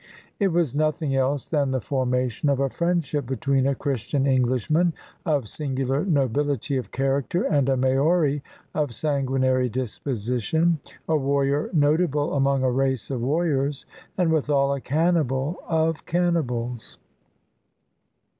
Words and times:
It 0.39 0.47
was 0.47 0.73
nothing 0.73 1.15
else 1.15 1.45
than 1.47 1.69
the 1.69 1.79
formation 1.79 2.49
of 2.49 2.59
a 2.59 2.71
friendship 2.71 3.27
between 3.27 3.67
a 3.67 3.75
Chris 3.75 4.01
tian 4.07 4.25
Englishman 4.25 4.93
of 5.27 5.47
singular 5.47 6.03
nobility 6.03 6.75
of 6.75 6.89
character 6.91 7.43
and 7.43 7.69
a 7.69 7.77
Maori 7.77 8.41
of 8.73 8.95
sanguinary 8.95 9.69
disposition, 9.69 10.79
a 11.07 11.15
warrior 11.15 11.69
notable 11.71 12.33
among 12.33 12.63
a 12.63 12.71
race 12.71 13.11
of 13.11 13.21
warriors 13.21 13.85
and, 14.17 14.31
withal, 14.33 14.73
a 14.73 14.81
cannibal 14.81 15.59
of 15.67 16.03
can 16.07 16.33
nibals. 16.33 16.97